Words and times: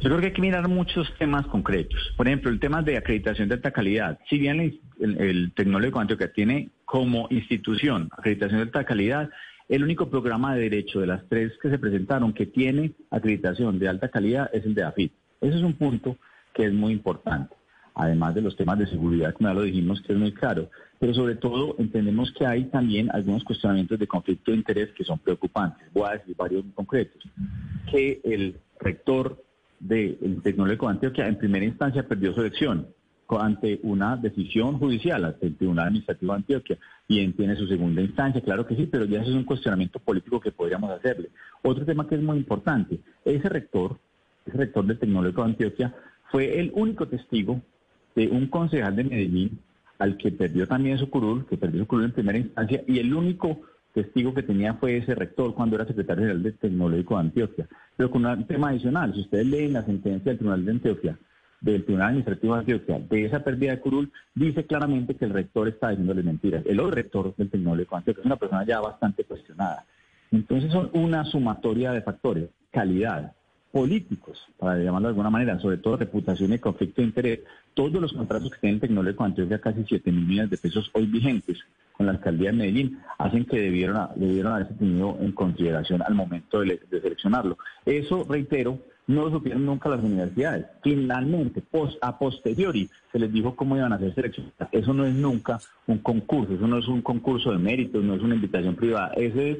Yo 0.00 0.10
creo 0.10 0.20
que 0.20 0.26
hay 0.26 0.32
que 0.32 0.42
mirar 0.42 0.68
muchos 0.68 1.12
temas 1.18 1.46
concretos. 1.46 2.12
Por 2.16 2.26
ejemplo, 2.26 2.50
el 2.50 2.60
tema 2.60 2.82
de 2.82 2.96
acreditación 2.96 3.48
de 3.48 3.54
alta 3.54 3.70
calidad. 3.70 4.18
Si 4.28 4.38
bien 4.38 4.60
el, 4.60 4.80
el, 5.00 5.52
el 5.56 5.92
Antioquia 5.94 6.32
tiene 6.32 6.70
como 6.84 7.26
institución 7.30 8.08
acreditación 8.12 8.58
de 8.58 8.64
alta 8.64 8.84
calidad, 8.84 9.30
el 9.68 9.82
único 9.82 10.10
programa 10.10 10.54
de 10.54 10.62
derecho 10.62 11.00
de 11.00 11.06
las 11.06 11.26
tres 11.28 11.52
que 11.62 11.70
se 11.70 11.78
presentaron 11.78 12.34
que 12.34 12.46
tiene 12.46 12.92
acreditación 13.10 13.78
de 13.78 13.88
alta 13.88 14.08
calidad 14.08 14.50
es 14.52 14.64
el 14.66 14.74
de 14.74 14.82
AFIT. 14.82 15.12
Ese 15.40 15.56
es 15.56 15.62
un 15.62 15.74
punto 15.74 16.18
que 16.52 16.66
es 16.66 16.72
muy 16.72 16.92
importante 16.92 17.54
además 17.94 18.34
de 18.34 18.42
los 18.42 18.56
temas 18.56 18.78
de 18.78 18.86
seguridad, 18.86 19.32
como 19.34 19.48
ya 19.48 19.54
lo 19.54 19.62
dijimos, 19.62 20.00
que 20.02 20.12
es 20.12 20.18
muy 20.18 20.32
claro. 20.32 20.68
Pero 20.98 21.14
sobre 21.14 21.36
todo 21.36 21.76
entendemos 21.78 22.32
que 22.32 22.46
hay 22.46 22.64
también 22.64 23.10
algunos 23.12 23.44
cuestionamientos 23.44 23.98
de 23.98 24.06
conflicto 24.06 24.50
de 24.50 24.58
interés 24.58 24.90
que 24.92 25.04
son 25.04 25.18
preocupantes. 25.18 25.86
Voy 25.92 26.08
a 26.08 26.18
decir 26.18 26.34
varios 26.36 26.64
concretos. 26.74 27.22
Que 27.90 28.20
el 28.24 28.56
rector 28.80 29.43
del 29.84 30.40
Tecnológico 30.42 30.86
de 30.86 30.92
Antioquia 30.92 31.28
en 31.28 31.36
primera 31.36 31.64
instancia 31.64 32.06
perdió 32.08 32.32
su 32.32 32.40
elección 32.40 32.86
ante 33.38 33.80
una 33.82 34.16
decisión 34.16 34.78
judicial, 34.78 35.24
ante 35.24 35.46
el 35.46 35.56
Tribunal 35.56 35.86
Administrativo 35.86 36.32
de 36.32 36.38
Antioquia, 36.38 36.78
y 37.08 37.26
tiene 37.32 37.56
su 37.56 37.66
segunda 37.66 38.00
instancia, 38.00 38.40
claro 38.40 38.66
que 38.66 38.76
sí, 38.76 38.86
pero 38.86 39.04
ya 39.04 39.20
eso 39.20 39.30
es 39.30 39.36
un 39.36 39.44
cuestionamiento 39.44 39.98
político 39.98 40.40
que 40.40 40.52
podríamos 40.52 40.90
hacerle. 40.90 41.30
Otro 41.62 41.84
tema 41.84 42.06
que 42.06 42.14
es 42.14 42.22
muy 42.22 42.36
importante, 42.36 43.00
ese 43.24 43.48
rector, 43.48 43.98
ese 44.46 44.56
rector 44.56 44.86
del 44.86 44.98
Tecnológico 44.98 45.42
de 45.42 45.50
Antioquia, 45.50 45.94
fue 46.30 46.60
el 46.60 46.70
único 46.74 47.06
testigo 47.06 47.60
de 48.14 48.28
un 48.28 48.46
concejal 48.48 48.96
de 48.96 49.04
Medellín 49.04 49.58
al 49.98 50.16
que 50.16 50.32
perdió 50.32 50.66
también 50.66 50.98
su 50.98 51.08
curul, 51.08 51.46
que 51.46 51.56
perdió 51.56 51.80
su 51.80 51.86
curul 51.86 52.04
en 52.06 52.12
primera 52.12 52.38
instancia, 52.38 52.82
y 52.86 52.98
el 52.98 53.14
único 53.14 53.60
testigo 53.94 54.34
que 54.34 54.42
tenía 54.42 54.74
fue 54.74 54.96
ese 54.96 55.14
rector 55.14 55.54
cuando 55.54 55.76
era 55.76 55.86
secretario 55.86 56.22
general 56.22 56.42
del 56.42 56.58
Tecnológico 56.58 57.14
de 57.14 57.20
Antioquia. 57.20 57.68
Pero 57.96 58.10
con 58.10 58.26
un 58.26 58.46
tema 58.46 58.70
adicional, 58.70 59.14
si 59.14 59.20
ustedes 59.20 59.46
leen 59.46 59.72
la 59.72 59.84
sentencia 59.84 60.32
del 60.32 60.38
Tribunal 60.38 60.64
de 60.64 60.72
Antioquia, 60.72 61.18
del 61.60 61.84
Tribunal 61.84 62.08
Administrativo 62.08 62.54
de 62.54 62.60
Antioquia, 62.60 62.98
de 62.98 63.24
esa 63.24 63.44
pérdida 63.44 63.70
de 63.70 63.80
curul, 63.80 64.12
dice 64.34 64.66
claramente 64.66 65.14
que 65.14 65.24
el 65.24 65.30
rector 65.30 65.68
está 65.68 65.90
diciéndole 65.90 66.22
mentiras. 66.22 66.66
El 66.66 66.80
otro 66.80 66.90
rector 66.90 67.34
del 67.36 67.50
Tecnológico 67.50 67.94
de 67.94 67.98
Antioquia 67.98 68.20
es 68.20 68.26
una 68.26 68.36
persona 68.36 68.66
ya 68.66 68.80
bastante 68.80 69.24
cuestionada. 69.24 69.86
Entonces 70.32 70.72
son 70.72 70.90
una 70.92 71.24
sumatoria 71.24 71.92
de 71.92 72.02
factores, 72.02 72.50
calidad, 72.72 73.32
políticos, 73.70 74.40
para 74.58 74.76
llamarlo 74.76 75.08
de 75.08 75.12
alguna 75.12 75.30
manera, 75.30 75.58
sobre 75.60 75.78
todo 75.78 75.96
reputación 75.96 76.52
y 76.52 76.58
conflicto 76.58 77.00
de 77.00 77.08
interés, 77.08 77.40
todos 77.74 78.00
los 78.00 78.12
contratos 78.12 78.50
que 78.50 78.58
tienen 78.58 78.80
Tecnológico 78.80 79.24
Antioquia, 79.24 79.60
casi 79.60 79.84
7 79.88 80.10
mil 80.10 80.26
millones 80.26 80.50
de 80.50 80.58
pesos 80.58 80.90
hoy 80.94 81.06
vigentes 81.06 81.64
con 81.96 82.06
la 82.06 82.12
alcaldía 82.12 82.50
de 82.50 82.56
Medellín, 82.56 82.98
hacen 83.18 83.44
que 83.44 83.60
debieron, 83.60 84.08
debieron 84.16 84.52
haberse 84.52 84.74
tenido 84.74 85.16
en 85.20 85.32
consideración 85.32 86.02
al 86.02 86.14
momento 86.14 86.60
de, 86.60 86.80
seleccionarlo. 86.90 87.56
Eso, 87.86 88.26
reitero, 88.28 88.78
no 89.06 89.22
lo 89.24 89.30
supieron 89.30 89.64
nunca 89.64 89.88
las 89.88 90.02
universidades. 90.02 90.66
Finalmente, 90.82 91.60
post, 91.60 91.96
a 92.02 92.18
posteriori, 92.18 92.90
se 93.12 93.18
les 93.18 93.32
dijo 93.32 93.54
cómo 93.54 93.76
iban 93.76 93.92
a 93.92 93.98
ser 93.98 94.14
seleccionadas. 94.14 94.68
Eso 94.72 94.92
no 94.92 95.04
es 95.04 95.14
nunca 95.14 95.60
un 95.86 95.98
concurso, 95.98 96.54
eso 96.54 96.66
no 96.66 96.78
es 96.78 96.88
un 96.88 97.02
concurso 97.02 97.52
de 97.52 97.58
méritos, 97.58 98.02
no 98.02 98.14
es 98.14 98.22
una 98.22 98.34
invitación 98.34 98.74
privada. 98.74 99.12
Eso 99.14 99.40
es 99.40 99.58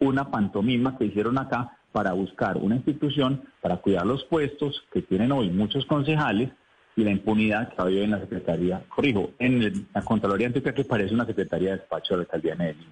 una 0.00 0.30
pantomima 0.30 0.98
que 0.98 1.06
hicieron 1.06 1.38
acá 1.38 1.76
para 1.92 2.12
buscar 2.12 2.58
una 2.58 2.76
institución 2.76 3.42
para 3.62 3.78
cuidar 3.78 4.04
los 4.04 4.24
puestos 4.24 4.84
que 4.92 5.00
tienen 5.02 5.32
hoy 5.32 5.48
muchos 5.48 5.86
concejales 5.86 6.50
y 6.96 7.04
la 7.04 7.10
impunidad 7.10 7.68
que 7.68 7.80
había 7.80 8.04
en 8.04 8.10
la 8.10 8.20
Secretaría, 8.20 8.82
corrijo, 8.88 9.30
en 9.38 9.86
la 9.94 10.02
Contraloría 10.02 10.46
que 10.50 10.84
parece 10.84 11.14
una 11.14 11.26
Secretaría 11.26 11.72
de 11.72 11.76
Despacho 11.76 12.14
de 12.14 12.18
la 12.18 12.22
Alcaldía 12.22 12.52
de 12.52 12.58
Medellín. 12.58 12.88